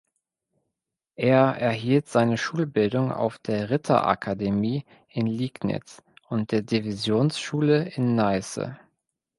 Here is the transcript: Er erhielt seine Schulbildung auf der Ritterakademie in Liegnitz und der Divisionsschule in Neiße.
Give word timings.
Er 1.19 1.49
erhielt 1.59 2.07
seine 2.07 2.39
Schulbildung 2.39 3.11
auf 3.11 3.37
der 3.37 3.69
Ritterakademie 3.69 4.83
in 5.09 5.27
Liegnitz 5.27 6.01
und 6.27 6.51
der 6.51 6.63
Divisionsschule 6.63 7.83
in 7.89 8.15
Neiße. 8.15 8.79